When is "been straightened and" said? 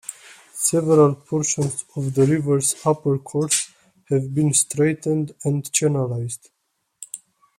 4.33-5.63